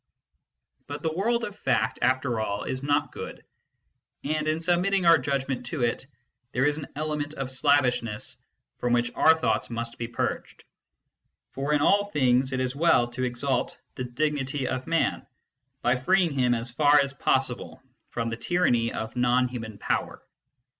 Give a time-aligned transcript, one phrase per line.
[0.87, 3.45] But the world of fact, after all, is not good;
[4.23, 6.07] and, in submitting our judgment to it,
[6.53, 8.37] there is an element of slavishness
[8.79, 10.63] from which our thoughts must be purged.
[11.51, 15.27] For in all things it is well to exalt the dignity of Man,
[15.83, 17.79] by freeing him as far as possible
[18.09, 20.23] from the tyranny of non human Power.